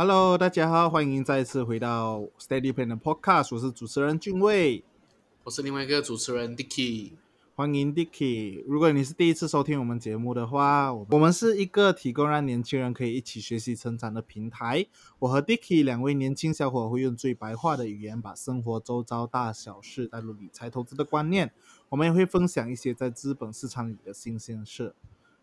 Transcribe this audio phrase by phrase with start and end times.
[0.00, 4.84] Hello，大家好，欢迎再次回到 Steady Plan 的 Podcast，我是主持人俊卫，
[5.42, 7.14] 我是另外一个主持人 Dicky。
[7.56, 8.62] 欢迎 Dicky。
[8.64, 14.86] 如果你是第一次收听我们节目的话，我们是一个提供让年轻人可以一起学习成长的平台。
[15.18, 21.50] 我和 Dicky 两位年轻小伙会用最白话的语言，把生活周遭大小事带入理财投资的观念。
[21.88, 24.94] 我们也会分享一些在资本市场里的新鲜事。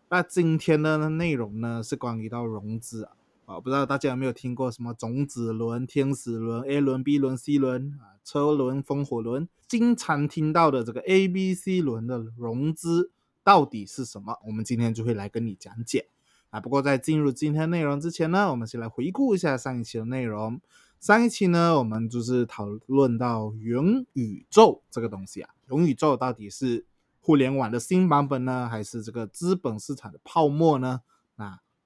[0.08, 3.12] 那今天的内容呢，是关于到融资啊。
[3.46, 13.12] 啊，不知道大家有没有听过什么种子轮、天使轮、A 轮、B 轮、C 轮啊，车轮、风火轮，经常听到的这个 A、B、C 轮的融资
[13.44, 14.36] 到底是什么？
[14.44, 16.08] 我们今天就会来跟你讲解
[16.50, 16.58] 啊。
[16.58, 20.60] 不过在进入今天内容之前呢，我们先来回顾一下上一期的内容。
[20.98, 26.84] 上一期呢，我们就是讨论到元宇宙这个东西啊，元宇宙到底是
[27.20, 31.02] 互联网的新版本呢，还是这个资本市场的泡沫呢？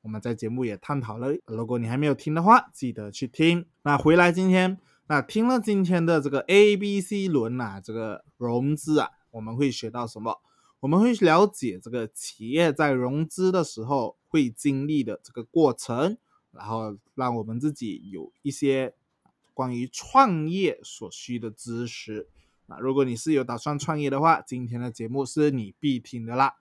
[0.02, 3.66] 我们在节目也探讨了，如果你还没有听的话，记得去听。
[3.82, 10.40] 那回来今天，那听了今天的这个 A、B、C 轮啊，这个融资啊，我们会学到什么？
[10.80, 16.16] 我们会了解这个企业在融资的时候会经历的这个过程，
[16.50, 18.94] 然后让我们自己有一些
[19.52, 22.26] 关于创业所需的知识。
[22.64, 26.54] 那如果你是有打算创业的话，今天的节目是你必听的啦。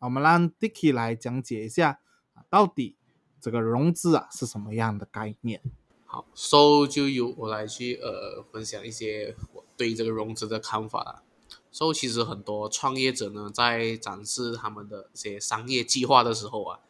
[0.00, 2.00] 我们让 Dicky 来讲解一下。
[2.52, 2.96] 到底
[3.40, 5.62] 这个融资啊是什么样的概念？
[6.04, 11.22] 好，so 就由我来去呃分享一些我对这个融资的看法了。
[11.70, 16.80] so 其实很多创业者呢在展示他们的一些商业计划的时候啊，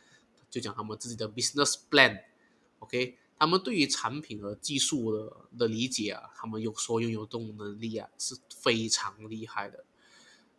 [0.50, 9.84] 就讲他们自己的 business plan，OK，他们对于产品和技术的的理解啊，他们有所拥有这种能力啊是非常厉害的。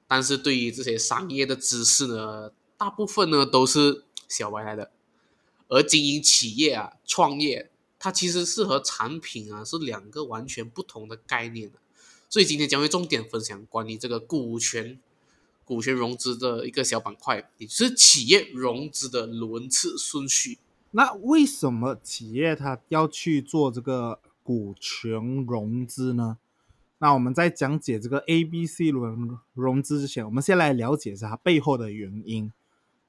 [0.08, 4.06] 但是对于这些商业的知识呢，大部分呢都是。
[4.33, 4.91] 小白来的，
[5.67, 11.77] 而经营企业啊，创业，它其实是和产品啊是两个完全不同的概念的。
[12.27, 14.99] 所以今天将会重点分享关于这个股权、
[15.63, 20.57] 股权融资的一个小板块，也是企业融资的轮次顺序。
[20.91, 26.38] 那为什么企业它要去做这个股权融资呢？
[26.97, 32.51] 那我们在讲解这个 A、B、C 轮融资之前，我们先来了解一下它背后的原因。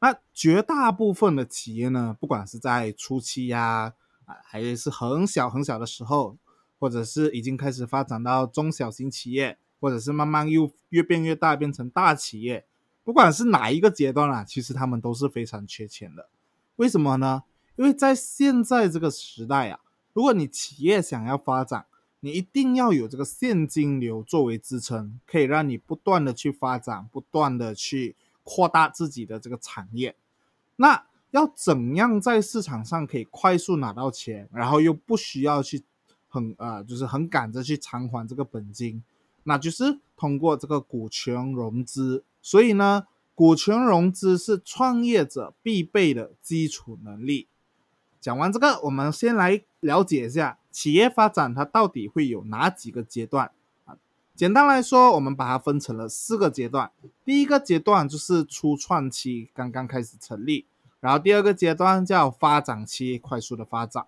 [0.04, 3.94] 那绝大部分的企业呢，不管是在初期呀，
[4.26, 6.36] 啊，还是很小很小的时候，
[6.78, 12.66] 或者是已经开始发展到中小型企业，或者是慢慢又越变越大，变成大企业，
[13.02, 16.28] 不管是哪一个阶段啊，其实他们都是非常缺钱的。
[16.76, 17.44] 为什么呢？
[17.76, 19.80] 因为在现在这个时代啊，
[20.12, 21.86] 如果你企业想要发展，
[22.20, 28.16] 你一定要有这个现金流作为支撑，可以让你不断的去发展，不断的去。
[28.44, 30.14] 扩大自己的这个产业，
[30.76, 35.82] 那要怎样在市场上可以快速拿到钱，然后又不需要去
[36.28, 39.02] 很呃，就是很赶着去偿还这个本金，
[39.42, 42.22] 那就是通过这个股权融资。
[42.40, 47.48] 所以呢，股权融资是创业者必备的基础能力。
[48.20, 53.50] 讲完这个，我们先来了解一下企业发展它到底会有哪几个阶段。
[54.36, 56.90] 简单来说，我们把它分成了四个阶段。
[57.24, 60.66] 第一个阶段就是初创期，刚刚开始成立；
[60.98, 64.02] 然后第二个阶段叫发展期，快速的发展；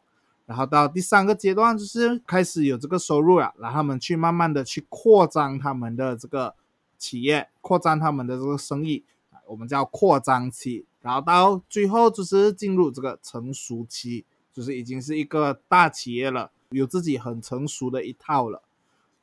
[0.44, 6.56] 然后到第三个阶段就是开始有这个收入了，然后他们去慢慢的去扩张他们的这个
[6.98, 9.04] 企业，扩张他们的这个生意，
[9.46, 10.84] 我们叫扩张期。
[11.02, 18.62] 然后到最后就是进入这个成熟期，就是已经是一个大企业了，有自己很成熟的一套了。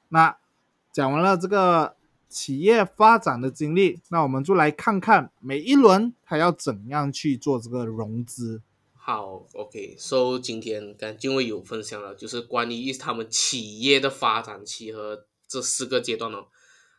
[0.08, 0.38] 那
[0.94, 1.96] 讲完了这个
[2.30, 8.62] 企业发展的经历，那我们就来看看每一轮它要怎样去做这个融资。
[8.94, 16.46] 好，OK，so 今天跟金卫有分享了，就是关于他们企业的发展期和这四个阶段哦。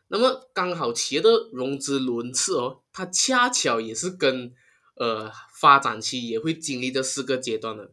[0.09, 4.53] 那么刚好企业的融资轮次哦，它恰巧也是跟
[4.97, 7.89] 呃发展期也会经历这四个阶段的。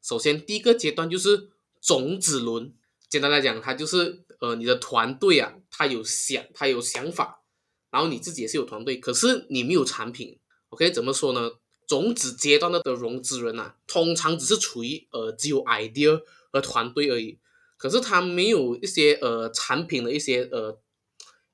[0.00, 1.50] 首先第一个阶段就是
[1.80, 2.72] 种子轮，
[3.08, 4.22] 简单来讲，它就是。
[4.42, 7.44] 呃，你的团队啊，他有想，他有想法，
[7.92, 10.40] 然后你自己也是有团队，可是你没有产品
[10.70, 10.90] ，OK？
[10.90, 11.52] 怎么说呢？
[11.86, 17.38] 种子阶段的的融资人啊，通常只是处于呃只有 idea 和团队而已，
[17.76, 20.80] 可是他没有一些呃产品的一些呃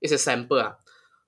[0.01, 0.77] 一些 sample 啊，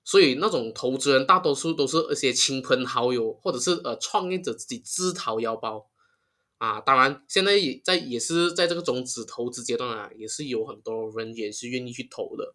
[0.03, 5.91] 所以那种投资人大多数都是一些亲朋好友或者是呃创业者自己自掏腰包。
[6.61, 12.53] 啊，当然，现在也在也是在这个种子投资阶段啊，也是有很多人也是愿意去投的。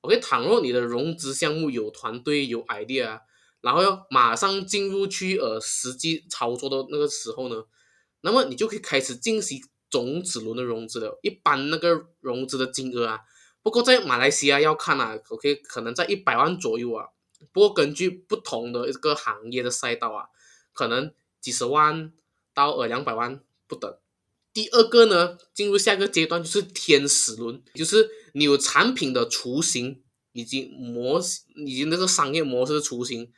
[0.00, 3.20] OK，倘若你的融资项目有团队有 idea，
[3.60, 7.62] 然后要马上进入去呃实际操作的那个时候呢，
[8.22, 13.20] 那么你就可以开始进行种子轮的融资了，一般那个融资的金额啊，
[13.62, 17.06] 不过在马来西亚要看啊，OK，可能在一百万左右啊。
[17.52, 20.26] 不过根据不同的一个行业的赛道啊，
[20.72, 22.12] 可能几十万
[22.58, 23.96] 到呃两百万不等。
[24.52, 30.02] 第二个呢，进入下一个阶段就是天使轮，就是你有产品的雏形
[30.32, 31.20] 以及模
[31.54, 33.30] 以及那个商业模式的雏形。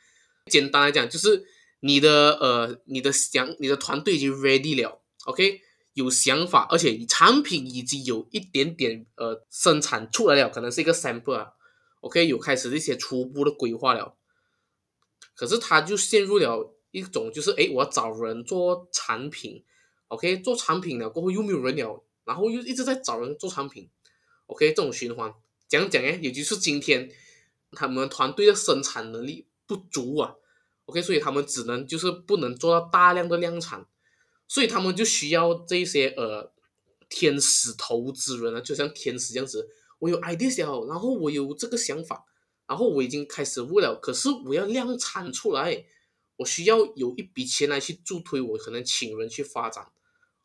[0.47, 1.43] 简单来讲，就是
[1.81, 5.61] 你的呃你的想你的团队已经 ready 了，OK，
[5.93, 11.51] 有想法，而且产品已经有一点点呃生产出来了，可能是一个 sample 啊
[11.99, 14.17] ，OK，有开始一些初步的规划了。
[15.35, 19.63] 可是他就陷入了一种就是哎，我要找人做产品。
[20.07, 23.89] OK，做产品了过后又没有人了，然后又一直在找人做产品。
[24.47, 25.33] OK，这种循环
[25.67, 27.09] 讲讲哎，也就是今天
[27.71, 30.35] 他们团队的生产能力不足啊。
[30.85, 33.85] OK，所以他们只能就是不能做到大量的量产，
[34.47, 36.51] 所以他们就需要这些呃
[37.07, 39.69] 天使投资人啊，就像天使这样子。
[39.99, 42.25] 我有 idea，然后我有这个想法，
[42.67, 45.85] 然后我已经开始做了，可是我要量产出来，
[46.41, 49.87] 我需要有一笔钱来去助推，我可能请人去发展。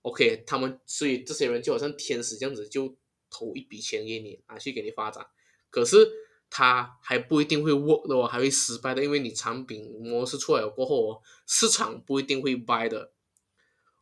[0.02, 2.96] OK，他们所以这些人就好像天使这样子，就
[3.28, 5.26] 投一笔钱给你啊，去给你发展。
[5.70, 6.08] 可是
[6.48, 13.12] 他还不一定会 work 的哦，还会失败的，因为你产品模式出来了过后哦，市场不一定会 buy 的。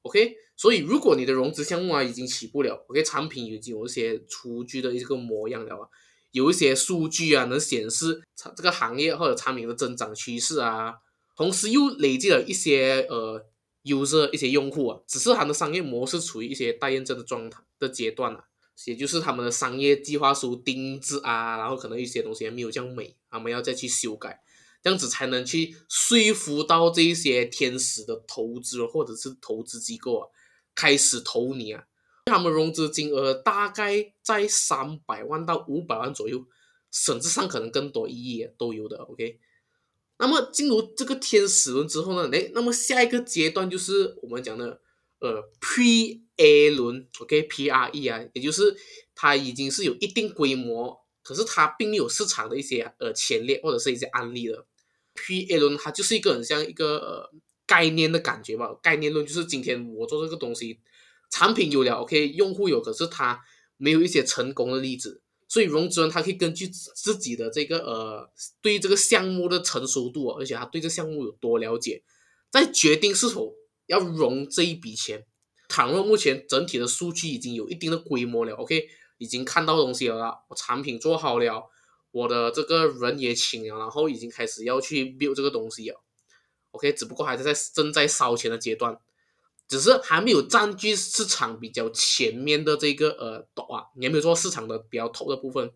[0.02, 5.88] OK，所以如果你的融资项目啊已经起步了，OK，产品已经有一些雏具的一个模样了啊，
[6.32, 8.23] 有一些数据啊能显示
[8.56, 10.96] 这个行业或者产品的增长趋势啊，
[11.36, 13.46] 同时又累积了一些呃。
[13.84, 18.42] user 一些用户啊，只是他的商业模式处于一些待验证的状态的阶段啊，
[18.86, 24.40] 也就是他们的商业计划书定制啊，然后可能一些东西还没有这样美，他们要再去修改，
[24.82, 30.28] 这样子才能去说服到这一些天使的投资或者是投资机构啊，
[30.75, 31.84] 开始投你啊，
[32.25, 36.46] 他们融资金额大概在三百万到五百万左右，
[36.90, 39.38] 甚至上可能更多一亿都有的，OK。
[40.19, 42.31] 那么进入这个天使轮之后呢？
[42.32, 44.81] 哎，那么下一个阶段就是我们讲的
[45.19, 48.76] 呃 Pre A 轮，OK，P R E 啊，也就是
[49.14, 54.64] 它已经是有一定规模，可是它并没有市场的一些呃前列或者是一些案例的。
[55.14, 57.31] P A 轮它就是一个很像一个呃
[57.67, 60.78] 概念的感觉吧，概念论就是今天我做这个东西，
[61.31, 63.40] 产品有了，OK，用户有，可是它
[63.76, 65.22] 没有一些成功的例子。
[65.49, 68.31] 所以融资人他可以根据自己的这个呃
[68.61, 72.02] 对这个项目的成熟度，而且他对这项目有多了解，
[72.50, 73.55] 再决定是否
[73.87, 75.26] 要融这一笔钱。
[75.69, 78.88] 倘若目前整体的数据已经有一定的规模了，OK，
[79.19, 81.70] 已经看到东西了，我产品做好了，
[82.11, 86.02] 我的这个人也请了，然后已经开始要去 build 这个东西了
[86.73, 88.99] ，OK，只不过还是在正在烧钱的阶段。
[89.66, 95.72] 只是还没有占据市场比较前面的这个呃多啊，你还没有做市场的比较头的部分，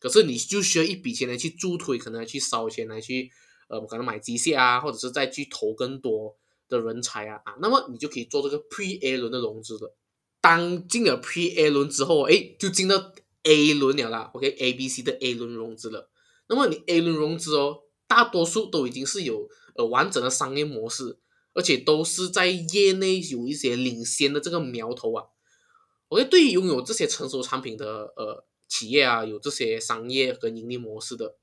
[0.00, 3.30] 可是你就需要一笔钱来去助推，可能去烧钱来去
[3.68, 6.36] 呃可能买机械啊，或者是再去投更多
[6.68, 9.94] 的人才啊啊，那么你就可以做这个 Pre A 轮的融资的。
[10.40, 16.10] 当进了 Pre A 轮之后，哎，就进到 A 轮了啦，OK，A B C 的 A 轮融资了。
[16.48, 21.18] 那么你 A 轮融资哦，大多数都已经是有呃完整的商业模式。
[21.58, 25.24] 而且都是在业内有一些领先的这个苗头啊。
[26.08, 31.34] 我觉得对于拥有这些成熟产品的呃企业啊，有这些商业和盈利模式的，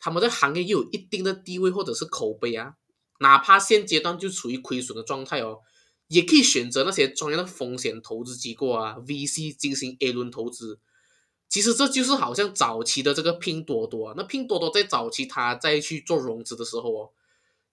[0.00, 2.74] 他们在行业又有一定的地位或者是口碑啊，
[3.20, 5.60] 哪怕现阶段就处于亏损的状态哦，
[6.08, 10.80] 也可以选择那些专业的风险投资机构啊 VC 进行 A 轮投资。
[11.48, 17.10] 其实这就是好像早期的这个拼多多啊，那拼多多在早期它再去做融资的时候哦。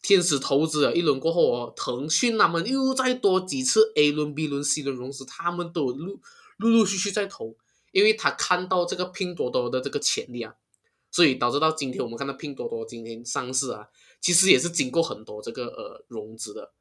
[0.01, 6.20] 天使投资了一轮过后哦，腾讯他们又再多几次 A 轮、B 轮、C 轮融资，他们都陆
[6.58, 7.55] 陆陆续续在投，
[7.91, 10.55] 因为他看到这个拼多多的这个潜力啊，
[11.12, 13.89] 所以导致到今天我们看到拼多多今天上市啊，
[14.20, 16.72] 其实也是经过很多这个呃融资的。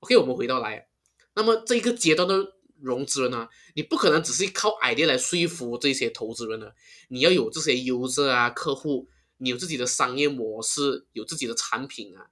[0.00, 0.86] OK，我们回到来，
[1.34, 6.76] 那么这一个阶段的融资人呢，你不可能只是靠 idea 来说服这些投资人的，
[7.08, 9.08] 你要有这些优质啊客户，
[9.38, 12.30] 你有自己的商业模式，有自己的产品啊。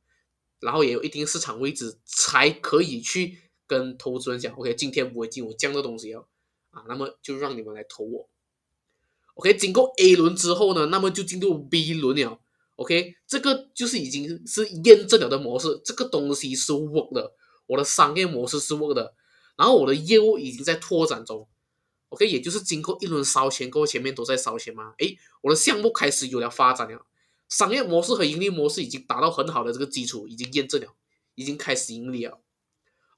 [0.61, 6.27] 然后也有一定市场位置，才可以去跟投资人讲，OK，今天不会进我这样的东西哦，
[6.71, 8.29] 啊，那么就让你们来投我
[9.35, 12.41] ，OK，经过 A 轮之后呢，那么就进入 B 轮了
[12.77, 17.35] ，OK，这个就是已经是验证了的模式，这个东西是 work 的，
[17.67, 19.15] 我的商业模式是 work 的，
[19.57, 21.47] 然后我的业务已经在拓展中
[22.09, 27.05] ，OK，也就是经过一轮烧钱过后，前面都在烧钱嘛，诶，我的项目开始有了发展了。
[27.49, 30.95] 商业模式和盈利模式已经达到很好的这个基础，已经验证了，
[31.35, 32.41] 已经开始盈利了。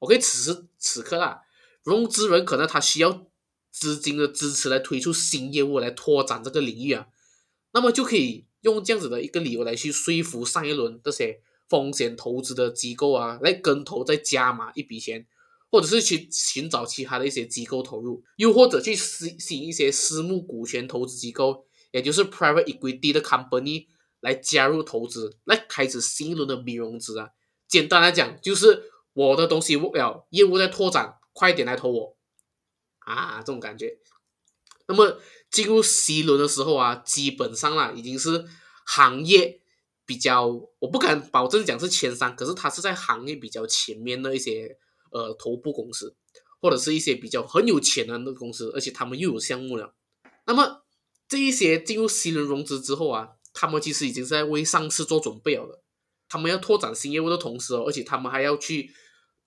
[0.00, 1.38] OK，此时此刻啊，
[1.82, 3.26] 融资人可能他需要
[3.70, 7.06] 资金的支持来推出新业务来拓展这个领域啊，
[7.72, 15.26] 那么就可以用这样子的一个理由来去说服上一轮这些风险投资的机构啊，来跟投再加码一笔钱，
[15.70, 23.86] 或者是去寻找其他的一些机构投入，又或者去吸吸引一些私募股权投资机构，也就是 private equity 的 company
[24.20, 27.30] 来加入投资，来开始新一轮的 B 融资啊。
[27.66, 32.16] 简单来讲，就是我的东西不了，业务在拓展，快点来投我
[33.00, 33.38] 啊！
[33.38, 33.98] 这种感觉。
[34.86, 35.20] 那么
[35.50, 38.46] 进入 C 轮的时候啊，基本上啦，已经是
[38.86, 39.60] 行业
[40.06, 40.46] 比较，
[40.78, 44.78] 我不敢保证讲是前三，可是它是在行业比较前面的一些
[45.10, 46.16] 呃头部公司，
[46.60, 49.94] 或者是一些比较很有钱的那个公司，而且他们又有项目了。
[50.46, 50.84] 那么
[51.28, 53.28] 这一些进入 C 轮融资之后啊，
[53.60, 55.82] 他们其实已经在为上市做准备了的。
[56.28, 58.94] 他们要拓展新业务的同时哦，而且他们还要去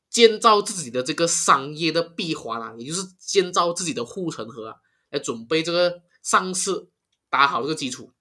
[0.10, 4.76] 建造自己的这个商业的闭环啊，也就是建造自己的护城河啊，
[5.12, 6.90] 来准备这个上市，
[7.30, 8.12] 打好这个基础。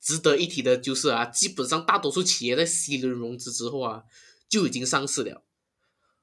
[0.00, 4.04] 值得一提的就是啊，基本上大多数企业在 C 轮融资之后啊，
[4.48, 5.42] 就已经上市了。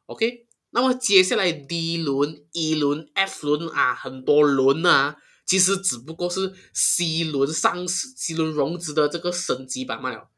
[0.05, 10.29] OK，那么接下来 D 轮、E 轮、F 轮啊，很多轮啊，其实只不过是 C 轮上市、C 轮融资的这个升级版罢了。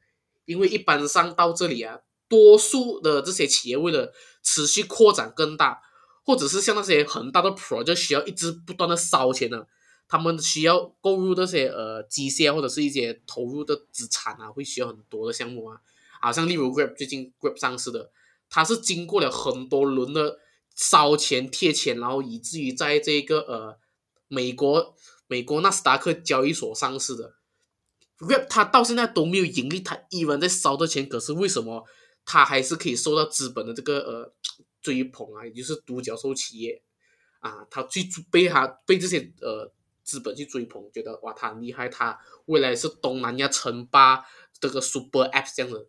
[0.45, 5.81] 因为一般上到这里啊，多数的这些企业为了持续扩展更大，
[6.23, 9.65] 或者是像那些很大的 project 需要一直不断的烧钱呢，
[10.07, 15.77] 他们需要购入那些呃机械或者是一些投入的资产啊，会需要很多的项目啊，
[16.21, 18.11] 好像例如 Grab 最近 Grab 上市的，
[18.47, 20.37] 它是经过了很多轮的
[20.75, 23.79] 烧钱贴钱，然后以至于在这个呃
[24.27, 24.95] 美国
[25.27, 27.35] 美国纳斯达克交易所上市的。
[28.17, 31.85] Grab 它到现在都没有盈利，它依然在烧的钱，可是为什么
[32.23, 34.33] 它还是可以受到资本的这个呃
[34.81, 35.45] 追捧啊？
[35.45, 36.81] 也就是独角兽企业
[37.39, 39.69] 啊，它去被它被这些呃
[40.03, 44.23] 资本去追捧，觉得哇，它很厉害，它未来是东南亚称霸
[44.61, 45.85] 这个 Super App 这样的。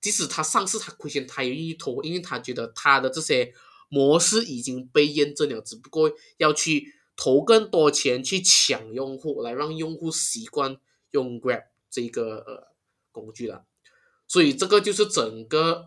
[0.00, 3.52] 即使它上市它亏钱，它也愿意投，因为他觉得它的这些
[3.88, 10.78] 模式已经被验证了，只不过要去投更多钱去抢用户，来让用户习惯。
[11.12, 12.68] 用 Grab 这个呃
[13.10, 13.64] 工具了，
[14.26, 15.86] 所以这个就是整个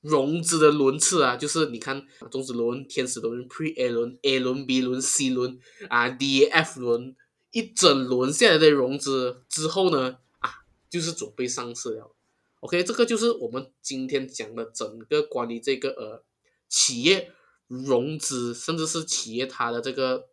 [0.00, 7.14] 融资的轮次啊，就是你看种子轮、天使轮、Pre A 轮、A 轮、B 轮、C 轮啊、D、F 轮
[7.52, 10.50] 一整轮下来的融资之后呢，啊，
[10.90, 12.10] 就是准备上市了。
[12.58, 16.24] OK，这个就是我们今天讲的整个关于这个呃
[16.68, 17.30] 企业
[17.68, 20.30] 融资，甚至是企业它的这个。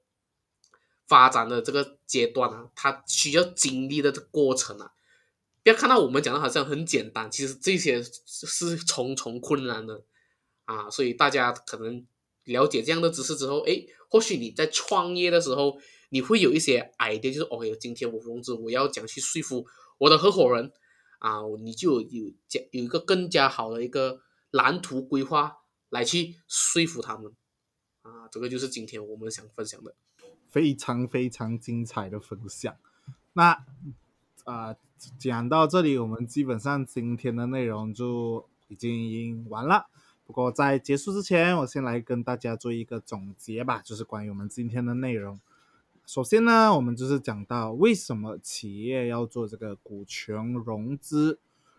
[1.07, 4.91] 发展的这个阶段啊，它需要经历的过程啊，
[5.63, 10.03] 不要看到我们讲的好像很简单，其实这些是重重困难的
[10.65, 10.89] 啊。
[10.89, 12.05] 所以大家可能
[12.45, 19.65] 了解这样的知识之后，哎，或许你在创业的时候，你会有一些 idea，就是哦哟，今天我融资，我要讲去说服
[20.00, 20.71] 我的合伙人
[21.19, 24.21] 啊，你就有讲有一个更加好的一个
[24.51, 25.57] 蓝图规划
[25.89, 27.31] 来去说服他们
[28.01, 28.27] 啊。
[28.31, 29.95] 这个就是今天我们想分享的。
[30.55, 32.74] 非常非常精彩的分享。
[33.33, 33.62] 那
[34.45, 34.74] 啊，
[35.19, 39.88] 讲到这里，我们基本上今天的内容就已经完了。
[40.25, 45.38] 不过在结束之前，我先来跟大家做一个总结吧，就是关于我们今天的内容。
[46.05, 51.38] 首先呢，我们就是讲到为什么企业要做这个股权融资。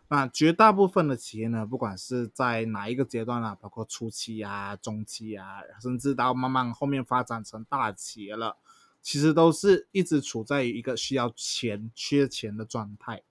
[0.09, 8.57] 那绝大部分的企业呢，不管是在哪一个阶段啊，包括初期啊、中期啊，甚至到慢慢后面发展成大企业了，
[9.03, 13.23] 其实都是一直处在一个需要钱、缺钱的状态。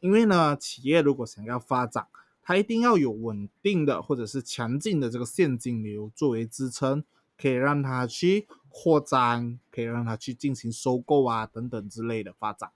[0.00, 2.08] 因为呢，企业如果想要发展，
[2.42, 7.04] 它一定要有稳定的或者是强劲的这个现金流作为支撑，
[7.38, 12.70] 可以让它去扩张，可以让它去进行收购啊等等之类的发展。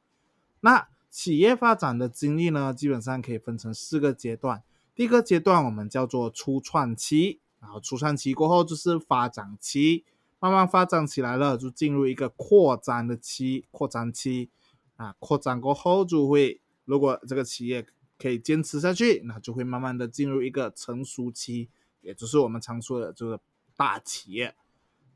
[0.60, 4.62] 那企业发展的经历呢，基本上可以分成四个阶段。
[4.94, 10.04] 第一个阶段我们叫做初创期，然后初创期过后就是发展期，
[10.38, 14.50] 慢慢发展起来了，就进入一个扩张的期，扩张期
[14.96, 17.84] 啊，扩张过后就会，如果这个企业
[18.18, 21.70] 可以坚持下去，那就会慢慢的进入一个成熟期，
[22.02, 23.40] 也就是我们常说的这个
[23.76, 24.54] 大企业。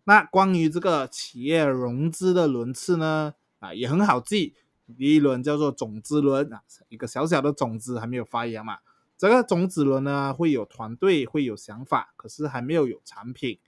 [0.05, 4.55] 那关于这个企业融资的轮次呢，啊，也很好记。
[4.99, 8.79] 第一轮叫做种子轮啊，一个小小的种子还没有发芽嘛。
[9.17, 13.59] 这个种子轮呢，会有团队，会有想法，可是还没有有产品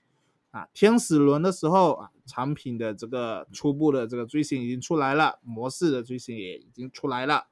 [0.51, 0.67] 啊。
[0.73, 7.47] 天使轮的时候啊，产品的这个初步的这个最新已经出来了，模式的最新也已经出来了。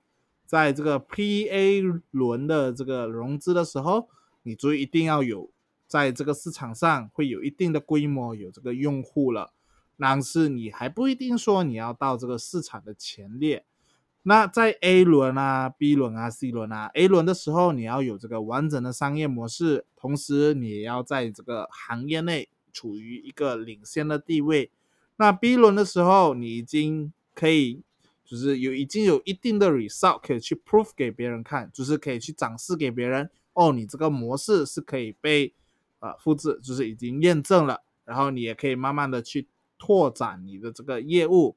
[0.46, 1.82] 在这个 P A
[2.12, 4.10] 轮的这个融资的时候，
[4.44, 5.50] 你就一定要有
[5.88, 9.54] 在这个市场上会有一定的规模，有这个用户了，
[9.98, 13.66] 但是你还不一定说你要到这个市场的前列。
[14.28, 24.72] 那在 A 轮啊、B 轮啊、C 轮啊，A 轮的时候你要有这个完整的商业模式，同时你也要在这个行业内处于一个领先的地位。
[25.18, 27.84] 那 B 轮的时候，你已经可以
[28.26, 35.54] 就是有已经有一定的 result 可以去 prove 给别人看，就是可以去展示给别人，哦，你这个模式是可以被
[36.00, 39.48] 呃复制，就是已经验证了，然后你也可以慢慢的去
[39.86, 41.56] 拓展你的这个业务。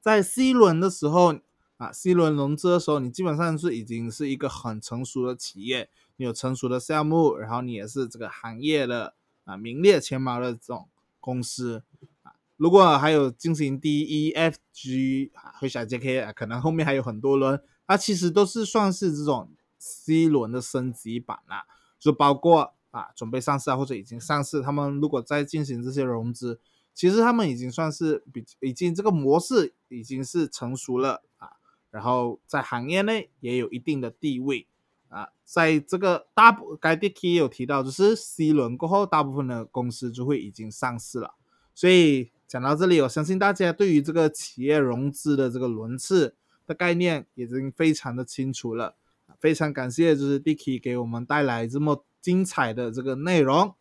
[0.00, 1.38] 在 C 轮的时候。
[1.78, 9.12] 啊，C 轮融资的时候，你基本上是已经是一个很成熟的企业，你有成熟的项目，然后你也是这个行业的
[9.44, 10.88] 啊名列前茅的这种
[11.20, 11.82] 公司
[12.22, 12.32] 啊。
[12.56, 21.66] 如果还有进行 D、E、F、G 啊，会小 J、K 啊，可能后面还有很多轮，它其实都是算是这种 C 轮的升级版啦，
[21.98, 26.58] 就包括啊准备上市啊或者已经上市，他们如果再进行这些融资，
[26.96, 31.50] 其实他们已经算是比已经这个模式已经是成熟了啊。
[31.90, 34.66] 然后在行业内也有一定的地位
[35.08, 41.34] 啊，在这个大部该 dk 也有提到，就是 C 轮过后，大部分的公司就会已经上市了。
[41.74, 46.34] 所以讲到这里，我相信大家对于这个企业融资的这个轮次
[46.66, 48.96] 的概念已经非常的清楚了。
[49.38, 53.74] 非常感谢就是 Dicky 给我们带来这么精彩的这个内容。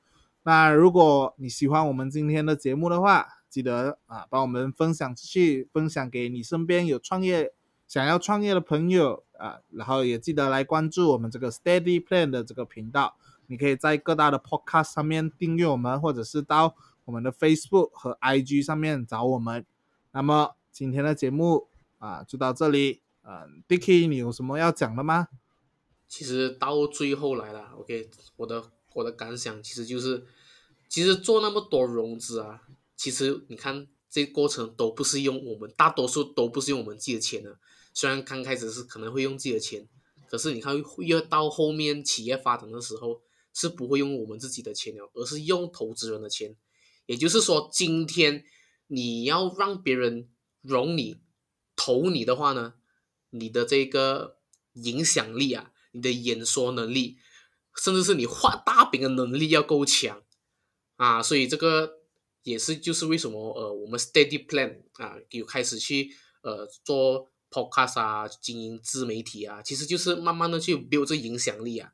[0.47, 7.51] 那如果你喜欢我们今天的节目的话，记得啊帮我们分享出去，分享给你身边有创业。
[7.87, 13.15] 想要创业的朋友啊，然后也记得来关注我们这个 Steady Plan 的这个频道。
[13.47, 16.75] 你可以在各大的 Podcast 上面订阅我们，或者是到
[17.05, 19.65] 我们的 Facebook 和 IG 上面找我们。
[20.11, 23.01] 那么今天的节目啊就到这里。
[23.23, 25.27] 嗯，Dicky，你有什么要讲的吗？
[26.08, 28.63] 其实到最后来了，OK，我的
[28.95, 30.25] 我的感想其实就是，
[30.89, 32.63] 其实做那么多融资啊，
[32.95, 37.60] 其实你看这过程都不是用我们，大多数都不是用我们自己的钱的。
[37.93, 39.88] 虽然刚开始是可能会用自己的钱，
[40.29, 43.21] 可是你看越到后面企业发展的时候，
[43.53, 46.55] 是不会用我们自己的钱了，而是用投资人的钱。
[47.05, 48.45] 也就是说，今天
[48.88, 50.29] 你要让别人
[50.62, 51.17] 融你
[51.75, 52.75] 投你的话呢，
[53.29, 54.38] 你的这个
[54.73, 57.17] 影响力啊，你的演说能力，
[57.75, 60.23] 甚至是你画大饼的能力要够强
[60.97, 61.21] 啊。
[61.21, 61.99] 所以这个
[62.43, 66.11] 也是就是为什么呃，我们 Steady Plan 啊，有开始去
[66.41, 67.29] 呃做。
[67.51, 71.93] Podcast 啊，经营自媒体啊，其实就是慢慢的去 build 这影响力啊，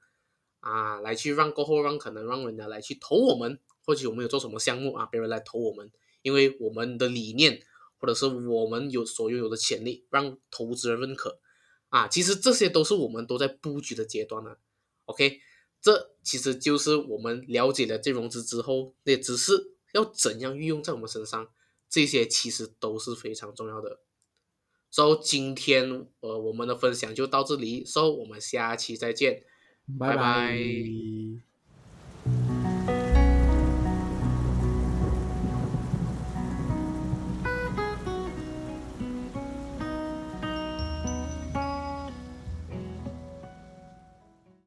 [0.61, 5.91] 啊，来去让过后让可能让人家来去投我们，或者我们有做什么项目啊，别人来投我们，
[6.23, 7.61] 因为我们的理念
[7.99, 11.39] 或者是我们有所拥有的潜力，让投资人认可
[11.89, 14.55] 啊，其实这些都是我们都在布局的阶段呢。
[15.05, 15.41] OK，
[15.81, 21.49] 这其实就是我们了解了这融资之后，那知识要怎样运用在我们身上，
[21.89, 23.99] 这些其实都是非常重要的。
[24.91, 29.43] so 今天呃我们的分享就到这里，so 我们下期再见，
[29.97, 31.50] 拜拜。